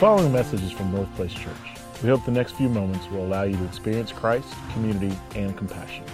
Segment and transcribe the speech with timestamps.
[0.00, 1.54] following message is from North Place Church.
[2.02, 6.06] We hope the next few moments will allow you to experience Christ, community, and compassion.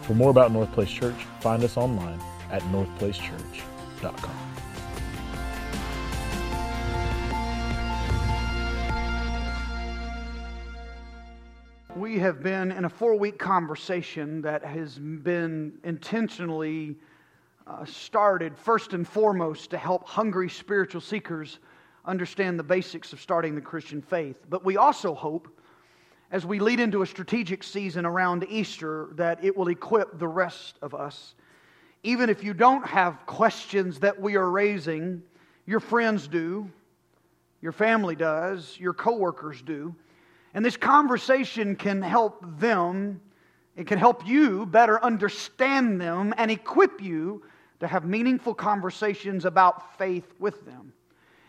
[0.00, 2.18] For more about North Place Church, find us online
[2.50, 4.34] at northplacechurch.com.
[11.94, 16.96] We have been in a four week conversation that has been intentionally
[17.66, 21.58] uh, started first and foremost to help hungry spiritual seekers
[22.06, 24.36] understand the basics of starting the Christian faith.
[24.48, 25.48] But we also hope,
[26.30, 30.78] as we lead into a strategic season around Easter, that it will equip the rest
[30.82, 31.34] of us.
[32.02, 35.22] Even if you don't have questions that we are raising,
[35.66, 36.70] your friends do,
[37.60, 39.94] your family does, your coworkers do.
[40.54, 43.20] And this conversation can help them,
[43.76, 47.42] it can help you better understand them and equip you
[47.80, 50.92] to have meaningful conversations about faith with them.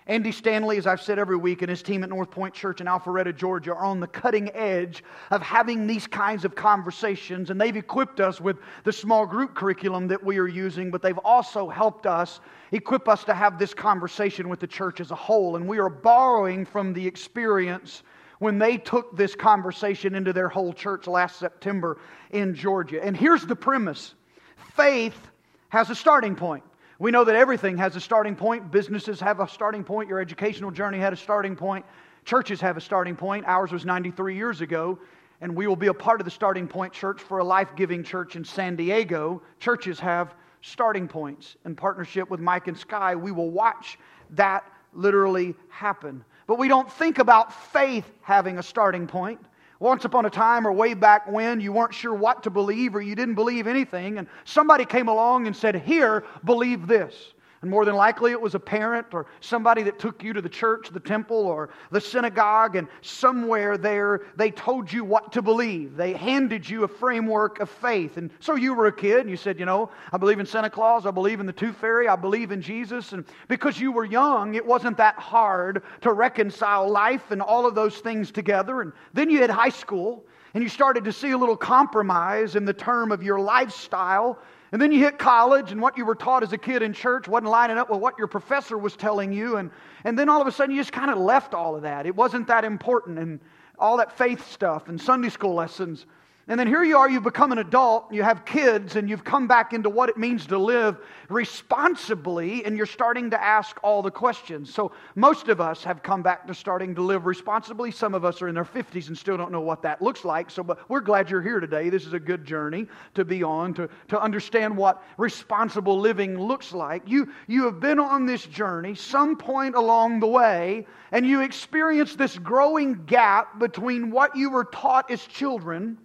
[0.08, 2.88] Andy Stanley, as I've said every week, and his team at North Point Church in
[2.88, 7.50] Alpharetta, Georgia, are on the cutting edge of having these kinds of conversations.
[7.50, 8.56] And they've equipped us with
[8.86, 12.40] the small group curriculum that we are using, but they've also helped us
[12.72, 15.58] equip us to have this conversation with the church as a whole.
[15.58, 18.04] And we are borrowing from the experience
[18.40, 22.00] when they took this conversation into their whole church last September
[22.32, 23.04] in Georgia.
[23.04, 24.14] And here's the premise
[24.56, 25.20] faith
[25.68, 26.64] has a starting point.
[27.00, 28.72] We know that everything has a starting point.
[28.72, 30.10] Businesses have a starting point.
[30.10, 31.86] Your educational journey had a starting point.
[32.26, 33.46] Churches have a starting point.
[33.46, 34.98] Ours was 93 years ago,
[35.40, 38.04] and we will be a part of the starting point church for a life giving
[38.04, 39.44] church in San Diego.
[39.60, 41.56] Churches have starting points.
[41.66, 44.00] In partnership with Mike and Sky, we will watch
[44.32, 46.26] that literally happen.
[46.48, 49.40] But we don't think about faith having a starting point.
[49.80, 53.02] Once upon a time, or way back when, you weren't sure what to believe or
[53.02, 57.34] you didn't believe anything, and somebody came along and said, Here, believe this.
[57.62, 60.50] And more than likely, it was a parent or somebody that took you to the
[60.50, 65.96] church, the temple, or the synagogue, and somewhere there they told you what to believe.
[65.98, 68.18] They handed you a framework of faith.
[68.18, 70.70] And so you were a kid and you said, You know, I believe in Santa
[70.70, 73.14] Claus, I believe in the Tooth Fairy, I believe in Jesus.
[73.14, 77.74] And because you were young, it wasn't that hard to reconcile life and all of
[77.74, 78.82] those things together.
[78.82, 82.66] And then you had high school and you started to see a little compromise in
[82.66, 84.40] the term of your lifestyle
[84.72, 87.28] and then you hit college, and what you were taught as a kid in church
[87.28, 89.58] wasn't lining up with what your professor was telling you.
[89.58, 89.72] And,
[90.04, 92.06] and then all of a sudden, you just kind of left all of that.
[92.06, 93.40] It wasn't that important, and
[93.80, 96.06] all that faith stuff and Sunday school lessons.
[96.50, 99.50] And then here you are, you've become an adult, you have kids, and you've come
[99.50, 100.98] back into what it means to live
[101.28, 104.74] responsibly, and you're starting to ask all the questions.
[104.74, 107.92] So, most of us have come back to starting to live responsibly.
[107.92, 110.50] Some of us are in their 50s and still don't know what that looks like.
[110.50, 111.90] So, but we're glad you're here today.
[111.90, 116.72] This is a good journey to be on, to, to understand what responsible living looks
[116.72, 117.04] like.
[117.06, 122.18] You, you have been on this journey some point along the way, and you experienced
[122.18, 125.98] this growing gap between what you were taught as children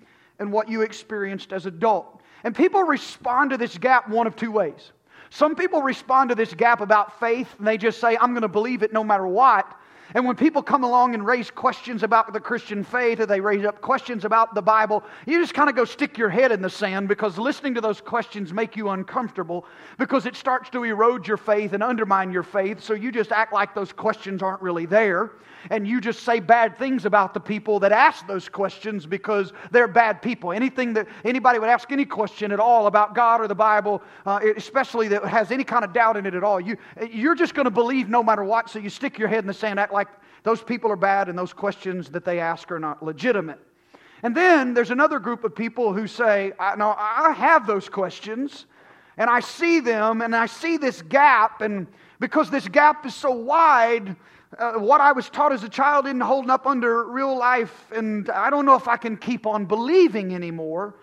[0.42, 2.20] and what you experienced as adult.
[2.44, 4.92] And people respond to this gap one of two ways.
[5.30, 8.48] Some people respond to this gap about faith and they just say, I'm going to
[8.48, 9.78] believe it no matter what.
[10.14, 13.64] And when people come along and raise questions about the Christian faith or they raise
[13.64, 16.68] up questions about the Bible, you just kind of go stick your head in the
[16.68, 19.64] sand because listening to those questions make you uncomfortable
[19.98, 22.82] because it starts to erode your faith and undermine your faith.
[22.82, 25.30] So you just act like those questions aren't really there
[25.70, 29.88] and you just say bad things about the people that ask those questions because they're
[29.88, 30.52] bad people.
[30.52, 34.40] Anything that anybody would ask any question at all about God or the Bible, uh,
[34.56, 36.76] especially that has any kind of doubt in it at all, you,
[37.10, 38.70] you're just going to believe no matter what.
[38.70, 40.08] So you stick your head in the sand, act like
[40.42, 43.60] those people are bad and those questions that they ask are not legitimate.
[44.22, 48.66] And then there's another group of people who say, I, No, I have those questions,
[49.16, 51.86] and I see them, and I see this gap, and
[52.20, 54.14] because this gap is so wide,
[54.58, 58.28] uh, what I was taught as a child isn't holding up under real life, and
[58.30, 60.94] I don't know if I can keep on believing anymore.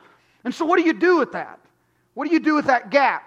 [0.43, 1.59] And so, what do you do with that?
[2.13, 3.25] What do you do with that gap?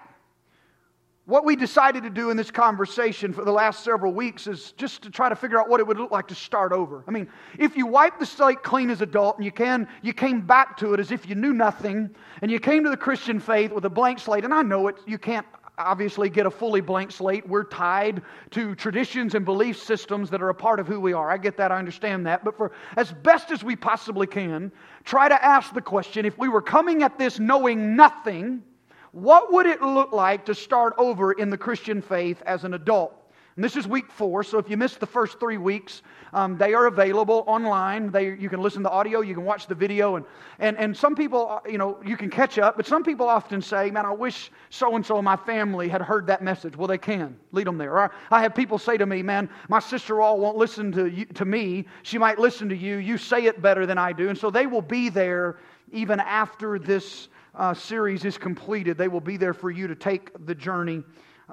[1.25, 5.03] What we decided to do in this conversation for the last several weeks is just
[5.03, 7.01] to try to figure out what it would look like to start over.
[7.07, 10.41] I mean, if you wipe the slate clean as adult and you can, you came
[10.41, 12.09] back to it as if you knew nothing,
[12.41, 14.97] and you came to the Christian faith with a blank slate, and I know it,
[15.05, 15.47] you can't
[15.77, 17.47] obviously get a fully blank slate.
[17.47, 18.21] We're tied
[18.51, 21.31] to traditions and belief systems that are a part of who we are.
[21.31, 22.43] I get that, I understand that.
[22.43, 24.71] But for as best as we possibly can,
[25.03, 28.63] try to ask the question if we were coming at this knowing nothing,
[29.11, 33.22] what would it look like to start over in the Christian faith as an adult?
[33.55, 36.01] And this is week four, so if you missed the first three weeks,
[36.33, 38.09] um, they are available online.
[38.09, 40.25] They, you can listen to audio, you can watch the video, and,
[40.57, 43.61] and, and some people, uh, you know, you can catch up, but some people often
[43.61, 46.75] say, man, I wish so and so in my family had heard that message.
[46.75, 47.37] Well, they can.
[47.51, 47.95] Lead them there.
[47.95, 51.25] Or I have people say to me, man, my sister all won't listen to, you,
[51.25, 51.85] to me.
[52.01, 52.97] She might listen to you.
[52.97, 54.29] You say it better than I do.
[54.29, 55.57] And so they will be there
[55.91, 58.97] even after this uh, series is completed.
[58.97, 61.03] They will be there for you to take the journey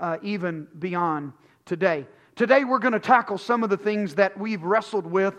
[0.00, 1.34] uh, even beyond
[1.70, 2.04] today.
[2.34, 5.36] Today, we're going to tackle some of the things that we've wrestled with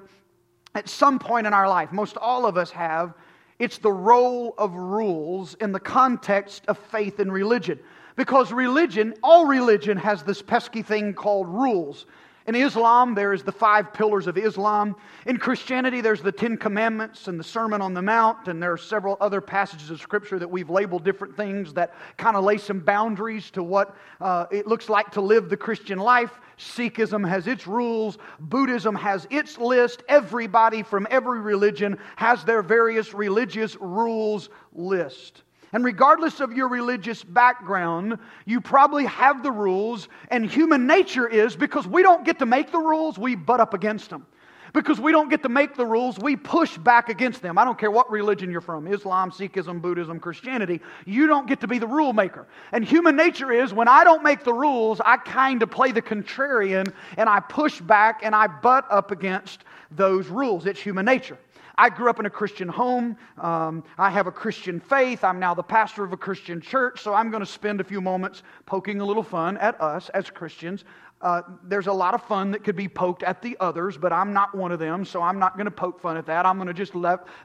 [0.73, 1.91] at some point in our life.
[1.91, 3.13] Most all of us have.
[3.59, 7.81] It's the role of rules in the context of faith and religion.
[8.15, 12.05] Because religion, all religion, has this pesky thing called rules.
[12.51, 14.97] In Islam, there is the five pillars of Islam.
[15.25, 18.77] In Christianity, there's the Ten Commandments and the Sermon on the Mount, and there are
[18.77, 22.81] several other passages of Scripture that we've labeled different things that kind of lay some
[22.81, 26.41] boundaries to what uh, it looks like to live the Christian life.
[26.57, 30.03] Sikhism has its rules, Buddhism has its list.
[30.09, 35.43] Everybody from every religion has their various religious rules list.
[35.73, 41.55] And regardless of your religious background, you probably have the rules, and human nature is
[41.55, 44.25] because we don't get to make the rules, we butt up against them.
[44.73, 47.57] Because we don't get to make the rules, we push back against them.
[47.57, 50.79] I don't care what religion you're from Islam, Sikhism, Buddhism, Christianity.
[51.05, 52.47] You don't get to be the rule maker.
[52.71, 56.01] And human nature is when I don't make the rules, I kind of play the
[56.01, 60.65] contrarian and I push back and I butt up against those rules.
[60.65, 61.37] It's human nature.
[61.81, 63.17] I grew up in a Christian home.
[63.39, 65.23] Um, I have a Christian faith.
[65.23, 67.01] I'm now the pastor of a Christian church.
[67.01, 70.29] So I'm going to spend a few moments poking a little fun at us as
[70.29, 70.85] Christians.
[71.21, 74.31] Uh, there's a lot of fun that could be poked at the others, but I'm
[74.31, 76.45] not one of them, so I'm not going to poke fun at that.
[76.45, 76.93] I'm going to just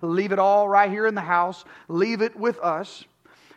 [0.03, 3.07] leave it all right here in the house, leave it with us.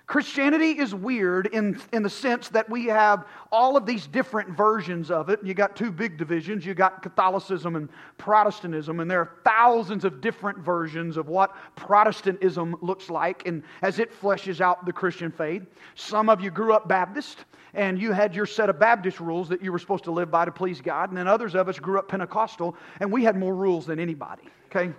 [0.10, 5.12] Christianity is weird in, in the sense that we have all of these different versions
[5.12, 5.40] of it.
[5.44, 6.66] You got two big divisions.
[6.66, 12.76] You got Catholicism and Protestantism, and there are thousands of different versions of what Protestantism
[12.82, 15.62] looks like and as it fleshes out the Christian faith.
[15.94, 17.46] Some of you grew up Baptist,
[17.76, 20.44] and you had your set of Baptist rules that you were supposed to live by
[20.44, 23.54] to please God, and then others of us grew up Pentecostal, and we had more
[23.54, 24.92] rules than anybody, okay?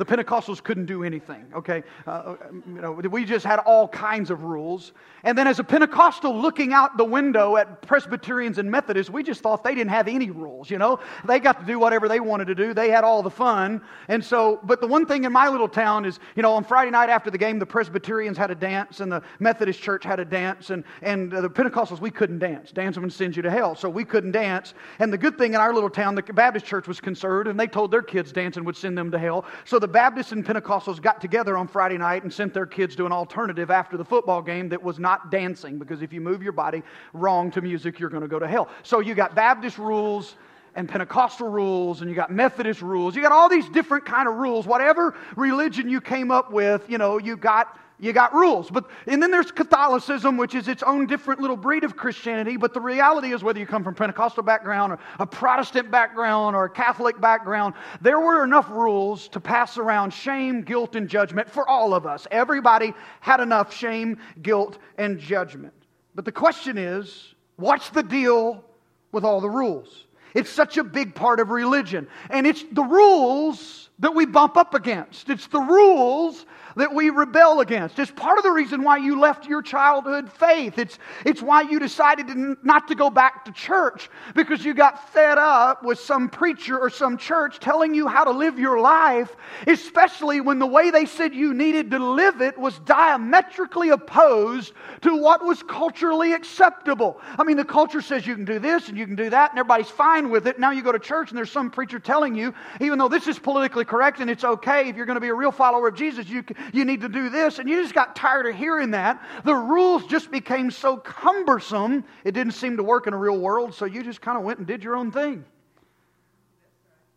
[0.00, 1.82] The Pentecostals couldn't do anything, okay?
[2.06, 4.92] Uh, uh, you know, we just had all kinds of rules.
[5.24, 9.42] And then as a Pentecostal looking out the window at Presbyterians and Methodists, we just
[9.42, 11.00] thought they didn't have any rules, you know?
[11.26, 12.72] They got to do whatever they wanted to do.
[12.72, 13.82] They had all the fun.
[14.08, 16.90] And so, but the one thing in my little town is, you know, on Friday
[16.90, 20.24] night after the game, the Presbyterians had a dance and the Methodist church had a
[20.24, 20.70] dance.
[20.70, 22.72] And, and the Pentecostals, we couldn't dance.
[22.72, 23.74] Dancing would send you to hell.
[23.74, 24.72] So we couldn't dance.
[24.98, 27.66] And the good thing in our little town, the Baptist church was conservative and they
[27.66, 29.44] told their kids dancing would send them to hell.
[29.66, 33.06] So the Baptists and Pentecostals got together on Friday night and sent their kids to
[33.06, 36.52] an alternative after the football game that was not dancing because if you move your
[36.52, 36.82] body
[37.12, 38.68] wrong to music, you're going to go to hell.
[38.82, 40.36] So you got Baptist rules
[40.74, 43.14] and Pentecostal rules and you got Methodist rules.
[43.14, 44.66] You got all these different kind of rules.
[44.66, 48.70] Whatever religion you came up with, you know, you got you got rules.
[48.70, 52.56] But and then there's Catholicism, which is its own different little breed of Christianity.
[52.56, 56.64] But the reality is, whether you come from Pentecostal background or a Protestant background or
[56.64, 61.68] a Catholic background, there were enough rules to pass around shame, guilt, and judgment for
[61.68, 62.26] all of us.
[62.30, 65.74] Everybody had enough shame, guilt, and judgment.
[66.14, 68.64] But the question is, what's the deal
[69.12, 70.06] with all the rules?
[70.34, 72.06] It's such a big part of religion.
[72.30, 75.28] And it's the rules that we bump up against.
[75.28, 77.98] It's the rules that we rebel against.
[77.98, 80.78] It's part of the reason why you left your childhood faith.
[80.78, 85.12] It's, it's why you decided to, not to go back to church because you got
[85.12, 89.34] fed up with some preacher or some church telling you how to live your life,
[89.66, 95.16] especially when the way they said you needed to live it was diametrically opposed to
[95.16, 97.20] what was culturally acceptable.
[97.38, 99.58] I mean, the culture says you can do this and you can do that, and
[99.58, 100.58] everybody's fine with it.
[100.58, 103.38] Now you go to church and there's some preacher telling you, even though this is
[103.38, 106.28] politically correct and it's okay if you're going to be a real follower of Jesus,
[106.28, 107.58] you, you need to do this.
[107.58, 109.22] And you just got tired of hearing that.
[109.44, 113.74] The rules just became so cumbersome, it didn't seem to work in a real world,
[113.74, 115.44] so you just kind of went and did your own thing.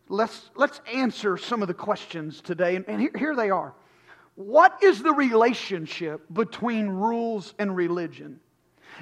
[0.08, 3.74] Let's, let's answer some of the questions today, and, and here, here they are.
[4.34, 8.40] What is the relationship between rules and religion?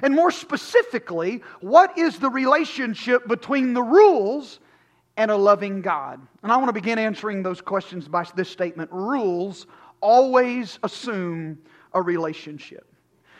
[0.01, 4.59] And more specifically, what is the relationship between the rules
[5.17, 6.19] and a loving God?
[6.41, 9.67] And I want to begin answering those questions by this statement Rules
[10.03, 11.57] always assume
[11.93, 12.85] a relationship.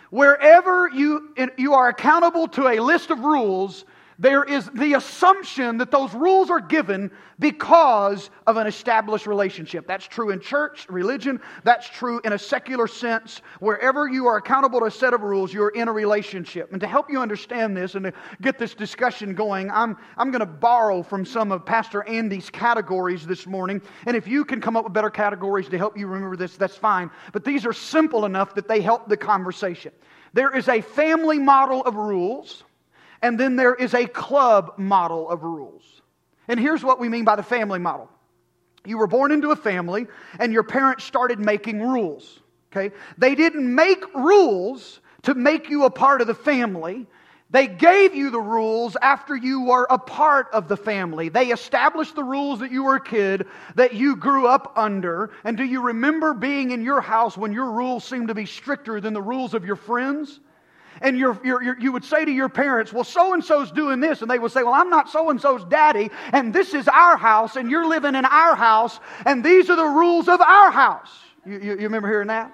[0.10, 3.84] Wherever you, you are accountable to a list of rules,
[4.24, 9.86] there is the assumption that those rules are given because of an established relationship.
[9.86, 11.42] That's true in church, religion.
[11.66, 13.42] That's true in a secular sense.
[13.60, 16.72] Wherever you are accountable to a set of rules, you're in a relationship.
[16.72, 20.40] And to help you understand this and to get this discussion going, I'm, I'm going
[20.40, 23.82] to borrow from some of Pastor Andy's categories this morning.
[24.08, 26.78] And if you can come up with better categories to help you remember this, that's
[26.78, 27.12] fine.
[27.34, 29.92] But these are simple enough that they help the conversation.
[30.32, 32.64] There is a family model of rules
[33.24, 36.02] and then there is a club model of rules.
[36.48, 38.10] And here's what we mean by the family model
[38.86, 42.42] you were born into a family, and your parents started making rules.
[42.72, 42.94] Okay?
[43.18, 47.08] They didn't make rules to make you a part of the family.
[47.50, 51.30] They gave you the rules after you were a part of the family.
[51.30, 55.32] They established the rules that you were a kid that you grew up under.
[55.46, 59.00] And do you remember being in your house when your rules seemed to be stricter
[59.00, 60.42] than the rules of your friends?
[61.02, 64.22] And you're, you're, you would say to your parents, Well, so and so's doing this.
[64.22, 67.18] And they would say, Well, I'm not so and so's daddy, and this is our
[67.18, 71.10] house, and you're living in our house, and these are the rules of our house.
[71.46, 72.54] You, you, you remember hearing that?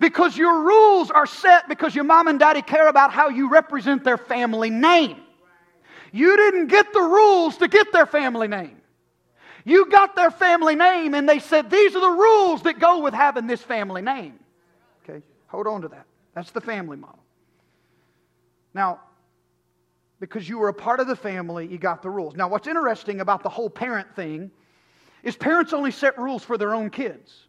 [0.00, 4.04] Because your rules are set because your mom and daddy care about how you represent
[4.04, 5.16] their family name.
[6.12, 8.80] You didn't get the rules to get their family name.
[9.64, 13.14] You got their family name, and they said, These are the rules that go with
[13.14, 14.38] having this family name.
[15.02, 16.06] Okay, hold on to that.
[16.34, 17.23] That's the family model.
[18.74, 19.00] Now,
[20.20, 22.34] because you were a part of the family, you got the rules.
[22.34, 24.50] Now, what's interesting about the whole parent thing
[25.22, 27.46] is parents only set rules for their own kids.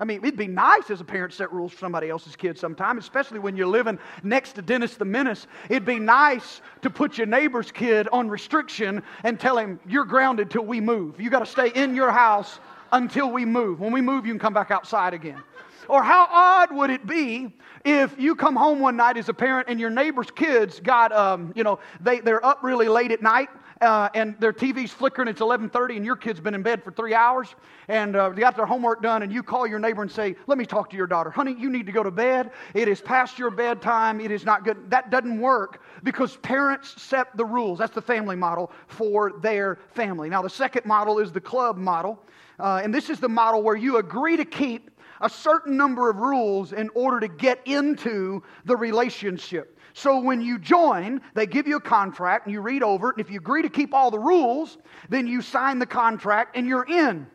[0.00, 2.98] I mean, it'd be nice as a parent set rules for somebody else's kids sometime,
[2.98, 5.46] especially when you're living next to Dennis the Menace.
[5.68, 10.50] It'd be nice to put your neighbor's kid on restriction and tell him, you're grounded
[10.50, 11.20] till we move.
[11.20, 12.58] You got to stay in your house
[12.90, 13.78] until we move.
[13.78, 15.42] When we move, you can come back outside again.
[15.88, 17.52] Or how odd would it be
[17.84, 21.52] if you come home one night as a parent and your neighbor's kids got, um,
[21.54, 23.48] you know, they, they're up really late at night
[23.80, 27.14] uh, and their TV's flickering, it's 11.30 and your kid's been in bed for three
[27.14, 27.54] hours
[27.88, 30.56] and uh, they got their homework done and you call your neighbor and say, let
[30.56, 31.30] me talk to your daughter.
[31.30, 32.50] Honey, you need to go to bed.
[32.72, 34.20] It is past your bedtime.
[34.20, 34.90] It is not good.
[34.90, 37.78] That doesn't work because parents set the rules.
[37.78, 40.30] That's the family model for their family.
[40.30, 42.22] Now, the second model is the club model.
[42.58, 46.16] Uh, and this is the model where you agree to keep a certain number of
[46.16, 49.78] rules in order to get into the relationship.
[49.92, 53.16] So when you join, they give you a contract and you read over it.
[53.16, 54.78] And if you agree to keep all the rules,
[55.08, 57.26] then you sign the contract and you're in.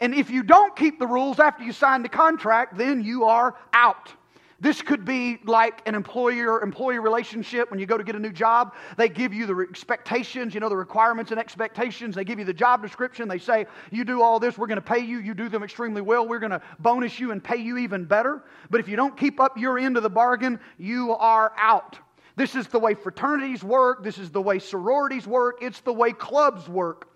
[0.00, 3.56] And if you don't keep the rules after you sign the contract, then you are
[3.72, 4.12] out.
[4.60, 8.32] This could be like an employer employee relationship when you go to get a new
[8.32, 8.74] job.
[8.96, 12.14] They give you the expectations, you know, the requirements and expectations.
[12.14, 13.26] They give you the job description.
[13.26, 15.18] They say, You do all this, we're going to pay you.
[15.18, 16.28] You do them extremely well.
[16.28, 18.42] We're going to bonus you and pay you even better.
[18.68, 21.98] But if you don't keep up your end of the bargain, you are out.
[22.36, 24.04] This is the way fraternities work.
[24.04, 25.58] This is the way sororities work.
[25.62, 27.09] It's the way clubs work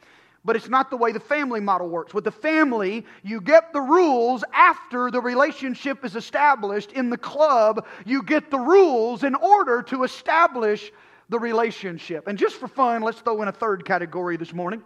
[0.45, 2.13] but it's not the way the family model works.
[2.13, 6.93] With the family, you get the rules after the relationship is established.
[6.93, 10.93] In the club, you get the rules in order to establish
[11.31, 12.29] the relationship.
[12.29, 14.83] And just for fun, let's throw in a third category this morning.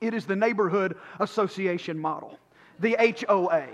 [0.00, 2.38] It is the neighborhood association model,
[2.78, 3.66] the HOA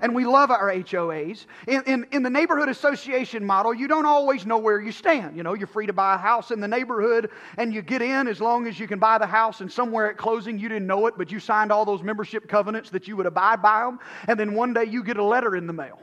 [0.00, 1.46] and we love our HOAs.
[1.66, 5.36] In, in, in, the neighborhood association model, you don't always know where you stand.
[5.36, 8.28] You know, you're free to buy a house in the neighborhood, and you get in
[8.28, 11.06] as long as you can buy the house, and somewhere at closing, you didn't know
[11.06, 13.98] it, but you signed all those membership covenants that you would abide by them,
[14.28, 16.00] and then one day you get a letter in the mail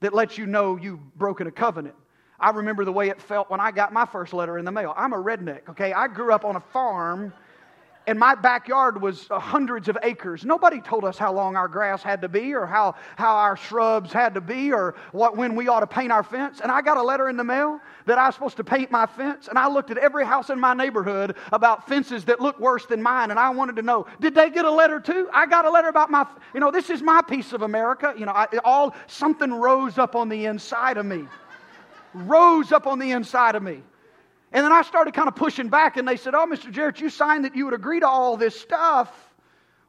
[0.00, 1.94] that lets you know you've broken a covenant.
[2.38, 4.92] I remember the way it felt when I got my first letter in the mail.
[4.96, 5.92] I'm a redneck, okay?
[5.92, 7.32] I grew up on a farm
[8.06, 10.44] and my backyard was uh, hundreds of acres.
[10.44, 14.12] Nobody told us how long our grass had to be or how, how our shrubs
[14.12, 16.60] had to be or what, when we ought to paint our fence.
[16.60, 19.06] And I got a letter in the mail that I was supposed to paint my
[19.06, 19.48] fence.
[19.48, 23.02] And I looked at every house in my neighborhood about fences that looked worse than
[23.02, 23.30] mine.
[23.30, 25.28] And I wanted to know, did they get a letter too?
[25.32, 28.14] I got a letter about my, you know, this is my piece of America.
[28.16, 31.26] You know, I, all, something rose up on the inside of me.
[32.14, 33.82] Rose up on the inside of me.
[34.52, 36.70] And then I started kind of pushing back, and they said, Oh, Mr.
[36.70, 39.26] Jarrett, you signed that you would agree to all this stuff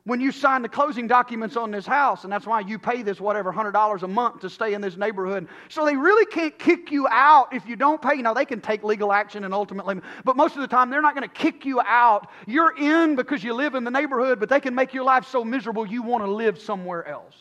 [0.08, 3.20] when you signed the closing documents on this house, and that's why you pay this
[3.20, 5.50] whatever $100 a month to stay in this neighborhood.
[5.68, 8.22] So they really can't kick you out if you don't pay.
[8.22, 11.14] Now, they can take legal action and ultimately, but most of the time, they're not
[11.14, 12.30] going to kick you out.
[12.46, 15.44] You're in because you live in the neighborhood, but they can make your life so
[15.44, 17.36] miserable you want to live somewhere else.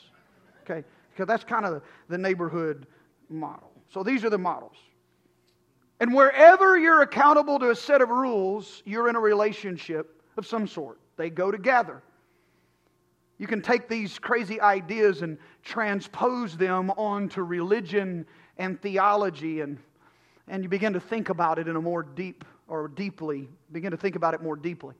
[0.68, 0.82] Okay?
[1.12, 2.88] Because that's kind of the neighborhood
[3.28, 3.70] model.
[3.90, 4.74] So these are the models.
[6.00, 10.66] And wherever you're accountable to a set of rules, you're in a relationship of some
[10.66, 10.98] sort.
[11.16, 12.02] They go together.
[13.38, 18.26] You can take these crazy ideas and transpose them onto religion
[18.58, 19.78] and theology, and,
[20.48, 23.96] and you begin to think about it in a more deep or deeply, begin to
[23.96, 24.94] think about it more deeply.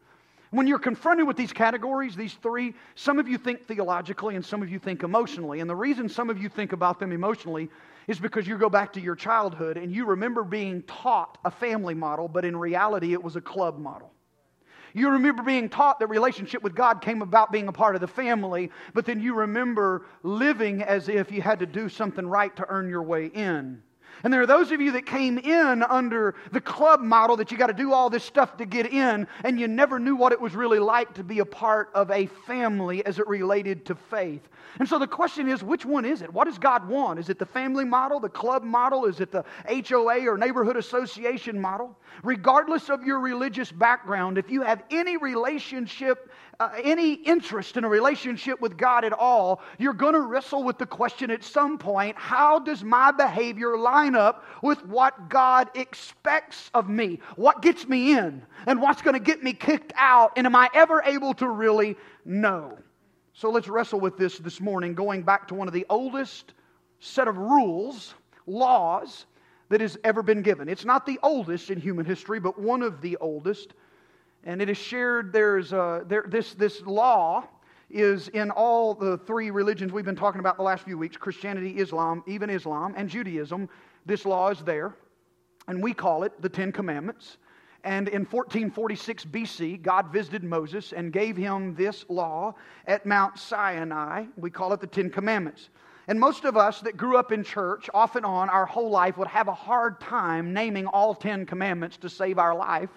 [0.56, 4.62] When you're confronted with these categories, these three, some of you think theologically and some
[4.62, 5.60] of you think emotionally.
[5.60, 7.68] And the reason some of you think about them emotionally
[8.08, 11.92] is because you go back to your childhood and you remember being taught a family
[11.92, 14.14] model, but in reality it was a club model.
[14.94, 18.08] You remember being taught that relationship with God came about being a part of the
[18.08, 22.64] family, but then you remember living as if you had to do something right to
[22.70, 23.82] earn your way in.
[24.24, 27.58] And there are those of you that came in under the club model that you
[27.58, 30.40] got to do all this stuff to get in, and you never knew what it
[30.40, 34.48] was really like to be a part of a family as it related to faith.
[34.78, 36.32] And so the question is which one is it?
[36.32, 37.18] What does God want?
[37.18, 39.06] Is it the family model, the club model?
[39.06, 41.96] Is it the HOA or neighborhood association model?
[42.22, 47.88] Regardless of your religious background, if you have any relationship uh, any interest in a
[47.88, 52.16] relationship with God at all, you're going to wrestle with the question at some point
[52.16, 57.20] how does my behavior line up with what God expects of me?
[57.36, 58.42] What gets me in?
[58.66, 60.32] And what's going to get me kicked out?
[60.36, 62.78] And am I ever able to really know?
[63.34, 66.54] So let's wrestle with this this morning, going back to one of the oldest
[67.00, 68.14] set of rules,
[68.46, 69.26] laws
[69.68, 70.68] that has ever been given.
[70.68, 73.74] It's not the oldest in human history, but one of the oldest.
[74.46, 77.44] And it is shared, there's a, there, this, this law
[77.90, 81.70] is in all the three religions we've been talking about the last few weeks Christianity,
[81.78, 83.68] Islam, even Islam, and Judaism.
[84.06, 84.94] This law is there.
[85.66, 87.38] And we call it the Ten Commandments.
[87.82, 92.54] And in 1446 BC, God visited Moses and gave him this law
[92.86, 94.26] at Mount Sinai.
[94.36, 95.70] We call it the Ten Commandments.
[96.06, 99.18] And most of us that grew up in church, off and on, our whole life,
[99.18, 102.90] would have a hard time naming all Ten Commandments to save our life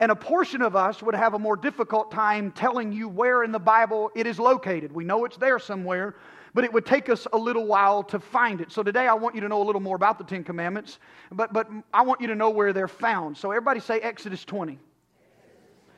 [0.00, 3.52] and a portion of us would have a more difficult time telling you where in
[3.52, 4.92] the Bible it is located.
[4.92, 6.16] We know it's there somewhere,
[6.52, 8.72] but it would take us a little while to find it.
[8.72, 10.98] So today I want you to know a little more about the Ten Commandments,
[11.32, 13.36] but, but I want you to know where they're found.
[13.36, 14.78] So everybody say Exodus 20.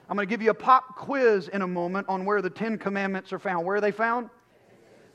[0.09, 2.79] I'm going to give you a pop quiz in a moment on where the Ten
[2.79, 3.67] Commandments are found.
[3.67, 4.31] Where are they found?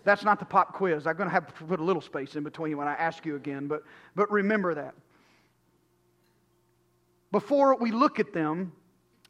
[0.04, 1.08] That's not the pop quiz.
[1.08, 3.36] I'm going to have to put a little space in between when I ask you
[3.36, 3.84] again, but,
[4.16, 4.96] but remember that.
[7.32, 8.74] Before we look at them,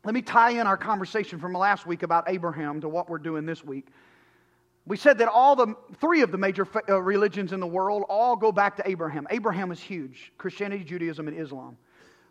[0.04, 3.46] let me tie in our conversation from last week about Abraham to what we're doing
[3.46, 3.88] this week.
[4.88, 8.36] We said that all the three of the major uh, religions in the world all
[8.36, 9.28] go back to Abraham.
[9.30, 11.78] Abraham is huge Christianity, Judaism, and Islam.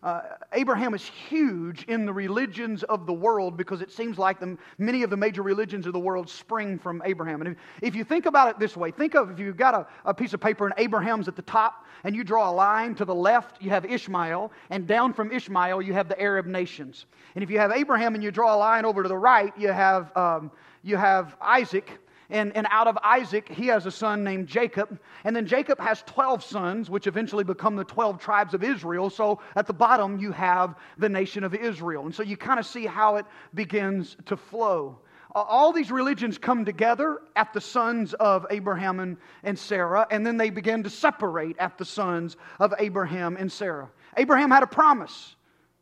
[0.03, 0.23] Uh,
[0.55, 5.03] Abraham is huge in the religions of the world because it seems like the, many
[5.03, 7.43] of the major religions of the world spring from Abraham.
[7.43, 9.87] And if, if you think about it this way, think of if you've got a,
[10.07, 13.05] a piece of paper and Abraham's at the top, and you draw a line to
[13.05, 17.05] the left, you have Ishmael, and down from Ishmael, you have the Arab nations.
[17.35, 19.69] And if you have Abraham and you draw a line over to the right, you
[19.69, 20.51] have, um,
[20.83, 21.99] you have Isaac
[22.31, 24.99] and, and out of Isaac, he has a son named Jacob.
[25.25, 29.11] And then Jacob has 12 sons, which eventually become the 12 tribes of Israel.
[29.11, 32.07] So at the bottom, you have the nation of Israel.
[32.07, 34.99] And so you kind of see how it begins to flow.
[35.33, 40.37] All these religions come together at the sons of Abraham and, and Sarah, and then
[40.37, 43.89] they begin to separate at the sons of Abraham and Sarah.
[44.17, 45.37] Abraham had a promise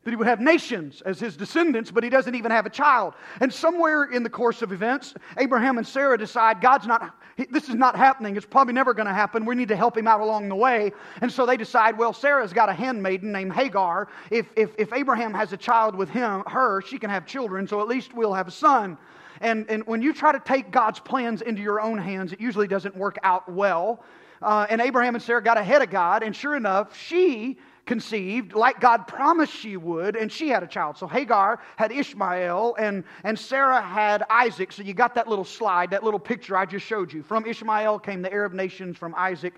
[0.04, 3.14] that he would have nations as his descendants, but he doesn't even have a child.
[3.40, 7.14] And somewhere in the course of events, Abraham and Sarah decide God's not,
[7.50, 8.36] this is not happening.
[8.36, 9.44] It's probably never going to happen.
[9.44, 10.92] We need to help him out along the way.
[11.20, 14.08] And so they decide, well, Sarah's got a handmaiden named Hagar.
[14.30, 17.80] If, if, if Abraham has a child with him, her, she can have children, so
[17.80, 18.96] at least we'll have a son.
[19.40, 22.66] And, and when you try to take God's plans into your own hands, it usually
[22.66, 24.04] doesn't work out well.
[24.40, 27.58] Uh, and Abraham and Sarah got ahead of God, and sure enough, she
[27.88, 30.98] conceived like God promised she would, and she had a child.
[30.98, 34.72] So Hagar had Ishmael, and, and Sarah had Isaac.
[34.72, 37.22] So you got that little slide, that little picture I just showed you.
[37.22, 39.54] From Ishmael came the Arab nations, from Isaac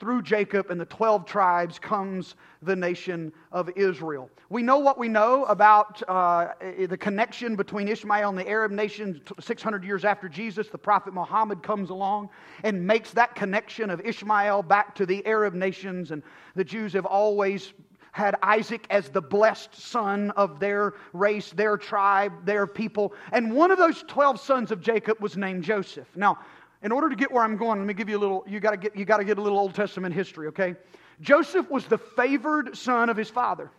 [0.00, 4.30] through Jacob and the 12 tribes comes the nation of Israel.
[4.48, 6.48] We know what we know about uh,
[6.88, 10.68] the connection between Ishmael and the Arab nations 600 years after Jesus.
[10.68, 12.30] The prophet Muhammad comes along
[12.62, 16.22] and makes that connection of Ishmael back to the Arab nations, and
[16.54, 17.72] the Jews have always
[18.12, 23.14] had Isaac as the blessed son of their race, their tribe, their people.
[23.32, 26.08] And one of those 12 sons of Jacob was named Joseph.
[26.16, 26.38] Now,
[26.82, 28.70] in order to get where I'm going, let me give you a little, you got
[28.70, 30.76] to get, you got to get a little Old Testament history, okay?
[31.20, 33.70] Joseph was the favored son of his father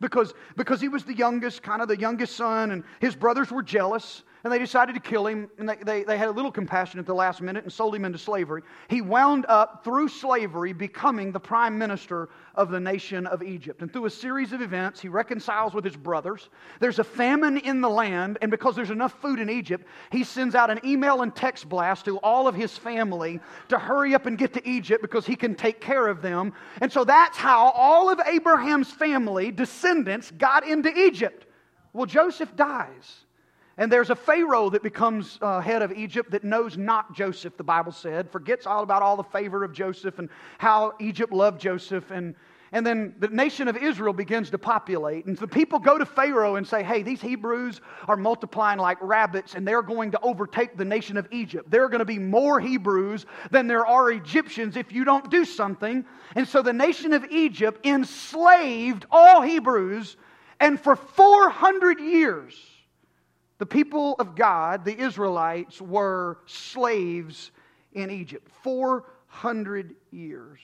[0.00, 3.62] because, because he was the youngest, kind of the youngest son, and his brothers were
[3.62, 4.22] jealous.
[4.46, 7.06] And they decided to kill him, and they, they, they, had a little compassion at
[7.06, 8.62] the last minute and sold him into slavery.
[8.86, 13.82] He wound up, through slavery, becoming the prime minister of the nation of Egypt.
[13.82, 16.48] And through a series of events, he reconciles with his brothers.
[16.78, 20.54] There's a famine in the land, and because there's enough food in Egypt, he sends
[20.54, 24.38] out an email and text blast to all of his family to hurry up and
[24.38, 26.52] get to Egypt because he can take care of them.
[26.80, 31.46] And so that's how all of Abraham's family, descendants, got into Egypt.
[31.92, 33.25] Well, Joseph dies.
[33.78, 37.64] And there's a Pharaoh that becomes uh, head of Egypt that knows not Joseph, the
[37.64, 42.10] Bible said, forgets all about all the favor of Joseph and how Egypt loved Joseph.
[42.10, 42.34] And,
[42.72, 45.26] and then the nation of Israel begins to populate.
[45.26, 49.54] And the people go to Pharaoh and say, hey, these Hebrews are multiplying like rabbits
[49.54, 51.70] and they're going to overtake the nation of Egypt.
[51.70, 55.44] There are going to be more Hebrews than there are Egyptians if you don't do
[55.44, 56.02] something.
[56.34, 60.16] And so the nation of Egypt enslaved all Hebrews.
[60.60, 62.54] And for 400 years,
[63.58, 67.50] the people of God, the Israelites, were slaves
[67.92, 68.50] in Egypt.
[68.62, 70.60] 400 years.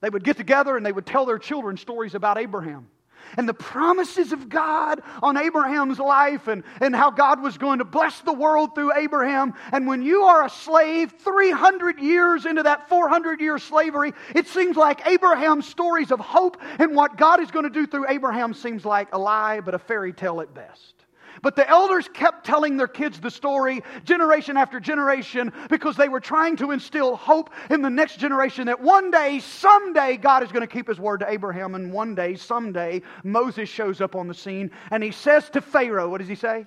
[0.00, 2.88] They would get together and they would tell their children stories about Abraham
[3.36, 7.84] and the promises of God on Abraham's life and, and how God was going to
[7.84, 9.54] bless the world through Abraham.
[9.72, 14.76] And when you are a slave 300 years into that 400 year slavery, it seems
[14.76, 18.84] like Abraham's stories of hope and what God is going to do through Abraham seems
[18.84, 20.97] like a lie, but a fairy tale at best.
[21.42, 26.20] But the elders kept telling their kids the story generation after generation because they were
[26.20, 30.66] trying to instill hope in the next generation that one day, someday, God is going
[30.66, 31.74] to keep his word to Abraham.
[31.74, 36.08] And one day, someday, Moses shows up on the scene and he says to Pharaoh,
[36.08, 36.66] What does he say?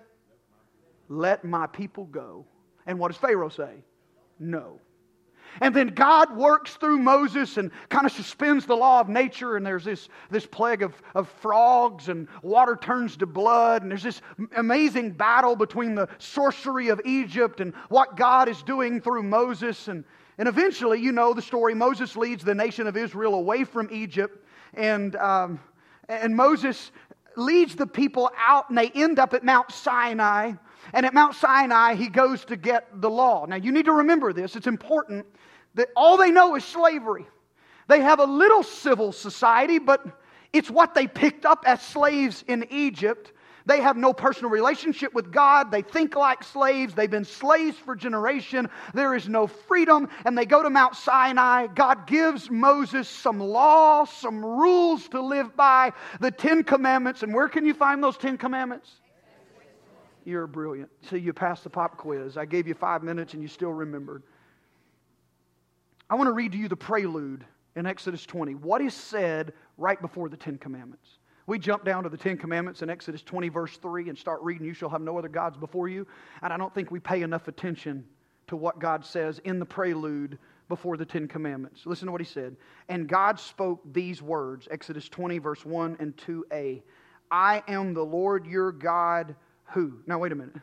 [1.10, 2.46] Let my people go.
[2.86, 3.84] And what does Pharaoh say?
[4.40, 4.80] No.
[5.60, 9.66] And then God works through Moses and kind of suspends the law of nature, and
[9.66, 14.22] there's this, this plague of, of frogs, and water turns to blood, and there's this
[14.56, 19.88] amazing battle between the sorcery of Egypt and what God is doing through Moses.
[19.88, 20.06] And,
[20.38, 24.46] and eventually, you know the story Moses leads the nation of Israel away from Egypt,
[24.74, 25.60] and, um,
[26.08, 26.92] and Moses
[27.36, 30.54] leads the people out, and they end up at Mount Sinai.
[30.94, 33.46] And at Mount Sinai, he goes to get the law.
[33.46, 35.26] Now, you need to remember this, it's important
[35.76, 37.26] that all they know is slavery.
[37.88, 40.06] They have a little civil society, but
[40.54, 43.32] it's what they picked up as slaves in Egypt.
[43.66, 45.72] They have no personal relationship with God.
[45.72, 46.94] They think like slaves.
[46.94, 48.70] They've been slaves for generation.
[48.94, 50.10] There is no freedom.
[50.26, 51.68] And they go to Mount Sinai.
[51.68, 57.24] God gives Moses some law, some rules to live by, the Ten Commandments.
[57.24, 59.01] And where can you find those Ten Commandments?
[60.24, 60.90] You're brilliant.
[61.10, 62.38] See, you passed the pop quiz.
[62.38, 64.24] I gave you five minutes and you still remembered.
[66.10, 68.56] I want to read to you the prelude in Exodus 20.
[68.56, 71.18] What is said right before the Ten Commandments?
[71.48, 74.66] We jump down to the Ten Commandments in Exodus 20, verse 3, and start reading,
[74.66, 76.06] You shall have no other gods before you.
[76.42, 78.06] And I don't think we pay enough attention
[78.48, 80.38] to what God says in the prelude
[80.70, 81.86] before the Ten Commandments.
[81.86, 82.56] Listen to what he said.
[82.90, 86.82] And God spoke these words Exodus 20, verse 1 and 2a.
[87.32, 89.36] I am the Lord your God
[89.74, 90.00] who.
[90.08, 90.56] Now, wait a minute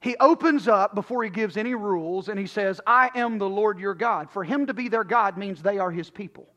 [0.00, 3.78] he opens up before he gives any rules and he says, I am the Lord
[3.78, 4.30] your God.
[4.30, 6.48] For him to be their God means they are his people.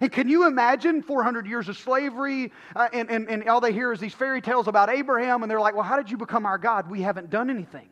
[0.00, 3.92] And can you imagine 400 years of slavery uh, and, and, and all they hear
[3.92, 6.56] is these fairy tales about Abraham and they're like, well, how did you become our
[6.56, 6.88] God?
[6.88, 7.88] We haven't done anything.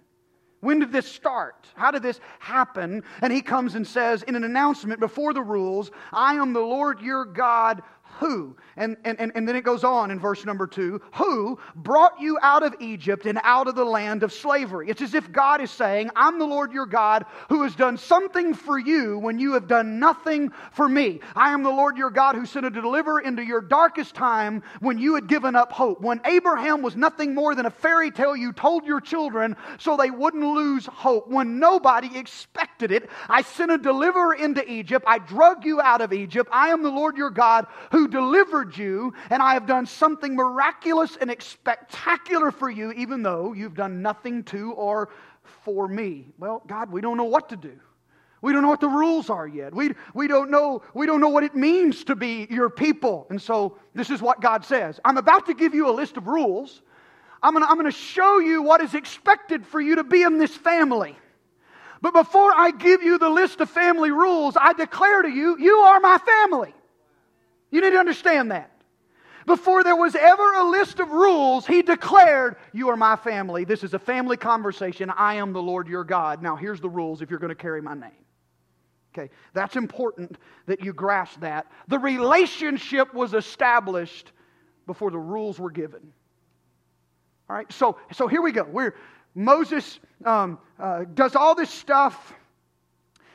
[0.61, 1.67] When did this start?
[1.75, 3.03] How did this happen?
[3.23, 7.01] And he comes and says in an announcement before the rules, I am the Lord
[7.01, 7.83] your God
[8.21, 12.39] who, and, and, and then it goes on in verse number two, who brought you
[12.43, 14.91] out of Egypt and out of the land of slavery.
[14.91, 18.53] It's as if God is saying, I'm the Lord your God who has done something
[18.53, 21.21] for you when you have done nothing for me.
[21.35, 24.99] I am the Lord your God who sent a deliverer into your darkest time when
[24.99, 26.03] you had given up hope.
[26.03, 30.11] When Abraham was nothing more than a fairy tale you told your children so they
[30.11, 31.27] wouldn't lose hope.
[31.27, 35.07] When nobody expected it, I sent a deliverer into Egypt.
[35.09, 36.51] I drug you out of Egypt.
[36.53, 41.17] I am the Lord your God who delivered you, and I have done something miraculous
[41.17, 45.09] and spectacular for you, even though you've done nothing to or
[45.65, 46.27] for me.
[46.39, 47.79] Well, God, we don't know what to do.
[48.43, 49.75] We don't know what the rules are yet.
[49.75, 53.27] We, we, don't know, we don't know what it means to be your people.
[53.29, 56.27] And so this is what God says I'm about to give you a list of
[56.27, 56.83] rules.
[57.43, 60.55] I'm going I'm to show you what is expected for you to be in this
[60.55, 61.17] family.
[62.03, 65.77] But before I give you the list of family rules, I declare to you, you
[65.77, 66.75] are my family.
[67.71, 68.71] You need to understand that.
[69.47, 73.65] Before there was ever a list of rules, he declared, You are my family.
[73.65, 75.11] This is a family conversation.
[75.11, 76.43] I am the Lord your God.
[76.43, 78.11] Now, here's the rules if you're going to carry my name.
[79.13, 81.67] Okay, that's important that you grasp that.
[81.89, 84.31] The relationship was established
[84.87, 86.13] before the rules were given.
[87.49, 88.63] All right, so, so here we go.
[88.63, 88.95] We're,
[89.35, 92.35] Moses um, uh, does all this stuff,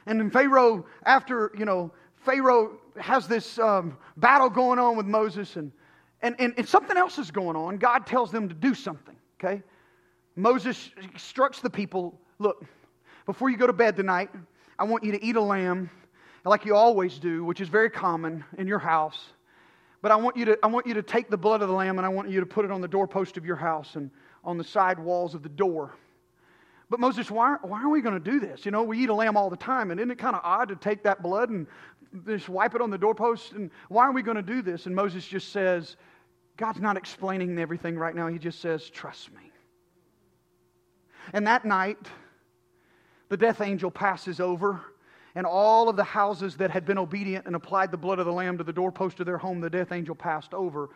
[0.06, 1.92] and then Pharaoh, after, you know,
[2.24, 5.72] Pharaoh has this um, battle going on with Moses, and,
[6.22, 7.78] and, and, and something else is going on.
[7.78, 9.62] God tells them to do something, okay?
[10.36, 12.66] Moses instructs the people look,
[13.26, 14.30] before you go to bed tonight,
[14.78, 15.90] I want you to eat a lamb
[16.44, 19.20] like you always do, which is very common in your house.
[20.02, 21.98] But I want, you to, I want you to take the blood of the lamb
[21.98, 24.12] and I want you to put it on the doorpost of your house and
[24.44, 25.96] on the side walls of the door.
[26.90, 28.66] But Moses, why, why are we going to do this?
[28.66, 30.70] You know, we eat a lamb all the time, and isn't it kind of odd
[30.70, 31.66] to take that blood and
[32.26, 33.54] just wipe it on the doorpost?
[33.54, 34.86] And why are we going to do this?
[34.86, 35.98] And Moses just says,
[36.58, 38.28] God's not explaining everything right now.
[38.28, 39.52] He just says, Trust me.
[41.34, 41.98] And that night,
[43.30, 44.82] the death angel passes over,
[45.34, 48.32] and all of the houses that had been obedient and applied the blood of the
[48.32, 50.90] Lamb to the doorpost of their home, the death angel passed over.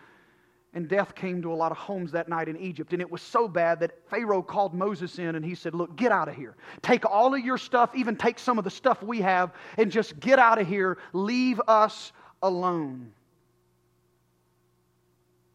[0.74, 2.94] And death came to a lot of homes that night in Egypt.
[2.94, 6.12] And it was so bad that Pharaoh called Moses in and he said, Look, get
[6.12, 6.56] out of here.
[6.84, 10.20] Take all of your stuff, even take some of the stuff we have, and just
[10.20, 11.00] get out of here.
[11.12, 12.12] Leave us
[12.44, 13.12] alone.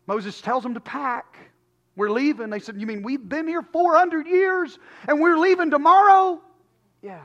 [0.07, 1.37] Moses tells them to pack.
[1.97, 2.51] We're leaving.
[2.51, 6.41] They said, You mean we've been here 400 years and we're leaving tomorrow?
[7.03, 7.23] Yeah.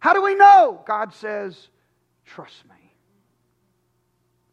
[0.00, 0.82] How do we know?
[0.86, 1.68] God says,
[2.26, 2.83] Trust me.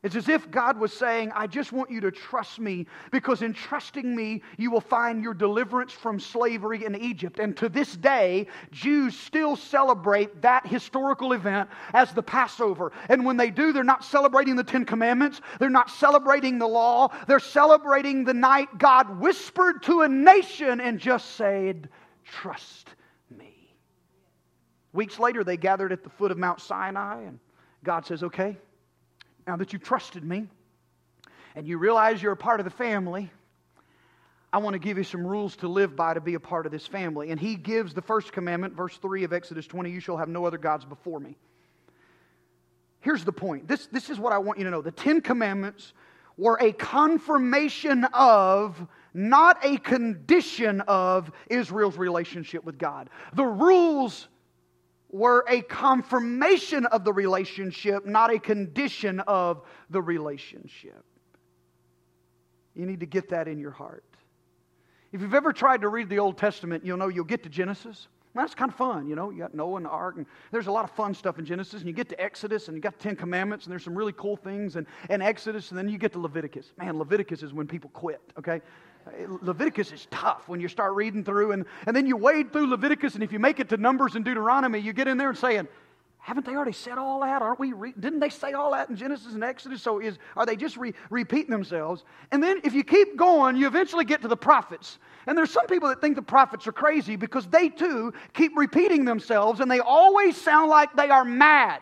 [0.03, 3.53] It's as if God was saying, I just want you to trust me because in
[3.53, 7.37] trusting me, you will find your deliverance from slavery in Egypt.
[7.37, 12.91] And to this day, Jews still celebrate that historical event as the Passover.
[13.09, 17.09] And when they do, they're not celebrating the Ten Commandments, they're not celebrating the law,
[17.27, 21.89] they're celebrating the night God whispered to a nation and just said,
[22.25, 22.89] Trust
[23.29, 23.75] me.
[24.93, 27.39] Weeks later, they gathered at the foot of Mount Sinai, and
[27.83, 28.57] God says, Okay
[29.47, 30.47] now that you've trusted me
[31.55, 33.31] and you realize you're a part of the family,
[34.53, 36.71] I want to give you some rules to live by to be a part of
[36.71, 37.31] this family.
[37.31, 40.45] And he gives the first commandment, verse 3 of Exodus 20 You shall have no
[40.45, 41.37] other gods before me.
[42.99, 44.81] Here's the point this, this is what I want you to know.
[44.81, 45.93] The Ten Commandments
[46.37, 53.09] were a confirmation of, not a condition of, Israel's relationship with God.
[53.33, 54.27] The rules
[55.11, 61.03] were a confirmation of the relationship, not a condition of the relationship.
[62.75, 64.05] You need to get that in your heart.
[65.11, 68.07] If you've ever tried to read the Old Testament, you'll know you'll get to Genesis.
[68.33, 69.29] That's kind of fun, you know.
[69.29, 71.81] You got Noah and the ark, and there's a lot of fun stuff in Genesis.
[71.81, 74.13] And you get to Exodus, and you got the Ten Commandments, and there's some really
[74.13, 74.77] cool things.
[74.77, 76.71] And, and Exodus, and then you get to Leviticus.
[76.77, 78.61] Man, Leviticus is when people quit, okay?
[79.41, 83.15] Leviticus is tough when you start reading through, and, and then you wade through Leviticus,
[83.15, 85.67] and if you make it to Numbers and Deuteronomy, you get in there and saying,
[86.23, 87.41] haven't they already said all that?
[87.41, 87.73] Aren't we?
[87.73, 89.81] Re- didn't they say all that in Genesis and Exodus?
[89.81, 92.03] So is are they just re- repeating themselves?
[92.31, 94.99] And then if you keep going, you eventually get to the prophets.
[95.25, 99.03] And there's some people that think the prophets are crazy because they too keep repeating
[99.03, 101.81] themselves, and they always sound like they are mad.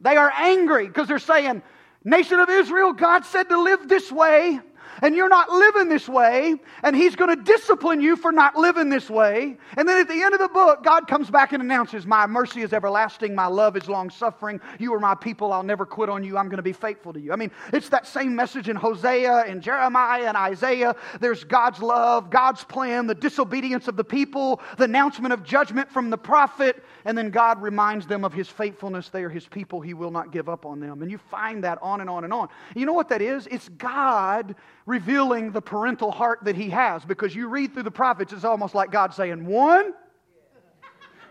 [0.00, 1.62] They are angry because they're saying,
[2.02, 4.60] "Nation of Israel, God said to live this way."
[5.02, 8.88] And you're not living this way, and He's going to discipline you for not living
[8.88, 9.56] this way.
[9.76, 12.62] And then at the end of the book, God comes back and announces, My mercy
[12.62, 14.60] is everlasting, my love is long suffering.
[14.78, 17.20] You are my people, I'll never quit on you, I'm going to be faithful to
[17.20, 17.32] you.
[17.32, 20.94] I mean, it's that same message in Hosea and Jeremiah and Isaiah.
[21.20, 26.10] There's God's love, God's plan, the disobedience of the people, the announcement of judgment from
[26.10, 29.08] the prophet, and then God reminds them of His faithfulness.
[29.08, 31.02] They are His people, He will not give up on them.
[31.02, 32.48] And you find that on and on and on.
[32.74, 33.46] You know what that is?
[33.48, 34.54] It's God
[34.86, 38.74] revealing the parental heart that he has because you read through the prophets, it's almost
[38.74, 39.94] like God saying, one,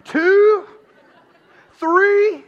[0.03, 0.65] two,
[1.79, 2.43] three.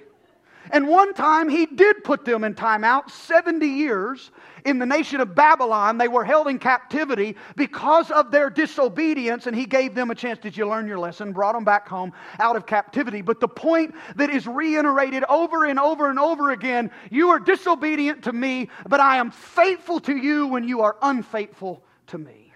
[0.71, 4.31] And one time he did put them in timeout 70 years
[4.65, 5.97] in the nation of Babylon.
[5.97, 10.39] They were held in captivity because of their disobedience, and he gave them a chance.
[10.39, 11.31] Did you learn your lesson?
[11.31, 13.21] Brought them back home out of captivity.
[13.21, 18.23] But the point that is reiterated over and over and over again you are disobedient
[18.23, 22.53] to me, but I am faithful to you when you are unfaithful to me.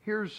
[0.00, 0.32] Here's,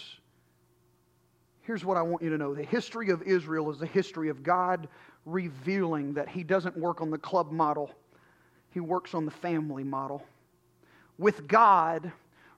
[1.61, 4.43] here's what I want you to know the history of Israel is the history of
[4.43, 4.87] God
[5.25, 7.91] revealing that he doesn't work on the club model,
[8.71, 10.23] he works on the family model.
[11.17, 12.11] With God,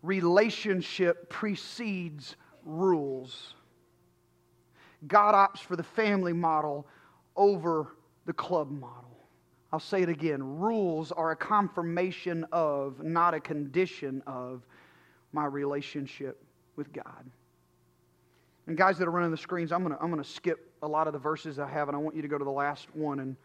[0.04, 3.56] relationship precedes rules.
[5.08, 6.88] God opts for the family model
[7.36, 7.96] over
[8.26, 9.12] the club model.
[9.74, 14.66] I'll say it again rules are a confirmation of, not a condition of,
[15.34, 16.44] my relationship
[16.76, 17.30] with God.
[18.68, 21.08] And guys that are running the screens, I'm going to I'm to skip a lot
[21.08, 23.20] of the verses I have, and I want you to go to the last one
[23.20, 23.38] in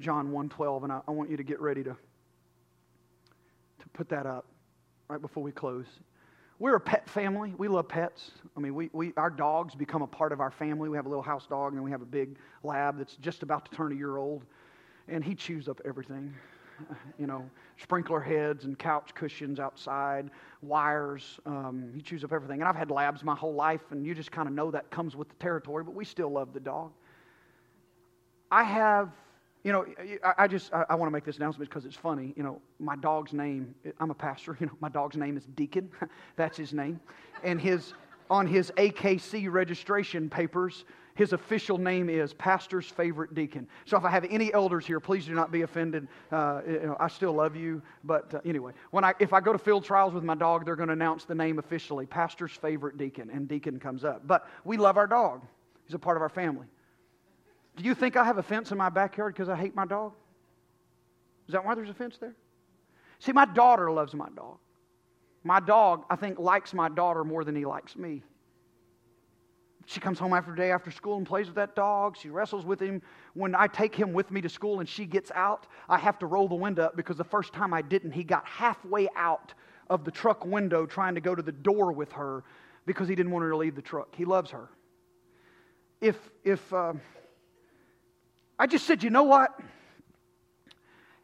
[0.00, 1.96] John 1.12, and I, I want you to get ready to,
[3.78, 4.46] to put that up
[5.08, 5.86] right before we close.
[6.58, 7.54] we're a pet family.
[7.56, 8.32] We love pets.
[8.56, 10.88] I mean, we, we, our dogs become a part of our family.
[10.88, 13.70] We have a little house dog, and we have a big lab that's just about
[13.70, 14.44] to turn a year old.
[15.08, 16.34] And he chews up everything.
[17.18, 20.30] You know, sprinkler heads and couch cushions outside,
[20.62, 21.40] wires.
[21.44, 22.60] Um, he chews up everything.
[22.60, 25.16] And I've had labs my whole life, and you just kind of know that comes
[25.16, 26.92] with the territory, but we still love the dog.
[28.50, 29.10] I have
[29.64, 29.84] you know,
[30.36, 32.32] I, just I, I want to make this announcement because it's funny.
[32.36, 33.74] You know, my dog's name.
[34.00, 34.56] I'm a pastor.
[34.60, 35.90] You know, my dog's name is Deacon.
[36.36, 37.00] That's his name,
[37.42, 37.92] and his
[38.30, 43.66] on his AKC registration papers, his official name is Pastor's Favorite Deacon.
[43.86, 46.06] So if I have any elders here, please do not be offended.
[46.30, 49.52] Uh, you know, I still love you, but uh, anyway, when I if I go
[49.52, 52.98] to field trials with my dog, they're going to announce the name officially, Pastor's Favorite
[52.98, 54.26] Deacon, and Deacon comes up.
[54.26, 55.42] But we love our dog.
[55.84, 56.66] He's a part of our family.
[57.78, 60.12] Do you think I have a fence in my backyard because I hate my dog?
[61.46, 62.34] Is that why there's a fence there?
[63.20, 64.58] See, my daughter loves my dog.
[65.44, 68.24] My dog, I think, likes my daughter more than he likes me.
[69.86, 72.16] She comes home after day after school and plays with that dog.
[72.16, 73.00] She wrestles with him.
[73.34, 76.26] When I take him with me to school and she gets out, I have to
[76.26, 79.54] roll the window up because the first time I didn't, he got halfway out
[79.88, 82.42] of the truck window trying to go to the door with her
[82.86, 84.14] because he didn't want her to leave the truck.
[84.16, 84.68] He loves her.
[86.00, 86.94] If, if, uh,
[88.58, 89.58] I just said, you know what?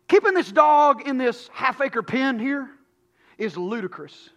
[0.09, 2.71] Keeping this dog in this half acre pen here
[3.39, 4.31] is ludicrous.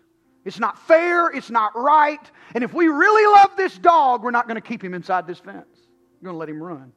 [0.45, 2.31] It's not fair, it's not right.
[2.55, 5.39] And if we really love this dog, we're not going to keep him inside this
[5.39, 5.67] fence.
[6.21, 6.93] We're going to let him run.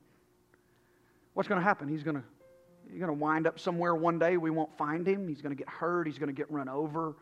[1.35, 1.89] What's going to happen?
[1.89, 2.23] He's going to,
[2.89, 4.37] he's going to wind up somewhere one day.
[4.37, 5.27] We won't find him.
[5.27, 6.07] He's going to get hurt.
[6.07, 7.17] He's going to get run over.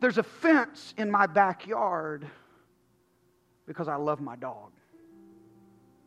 [0.00, 2.26] There's a fence in my backyard
[3.66, 4.72] because I love my dog.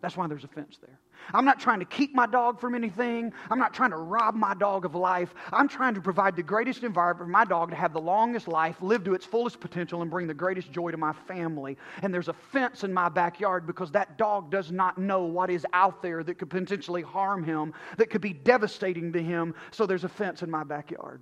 [0.02, 1.00] That's why there's a fence there.
[1.34, 3.34] I'm not trying to keep my dog from anything.
[3.50, 5.34] I'm not trying to rob my dog of life.
[5.52, 8.82] I'm trying to provide the greatest environment for my dog to have the longest life,
[8.82, 11.78] live to its fullest potential, and bring the greatest joy to my family.
[12.02, 15.66] And there's a fence in my backyard because that dog does not know what is
[15.74, 19.54] out there that could potentially harm him, that could be devastating to him.
[19.72, 21.22] So there's a fence in my backyard.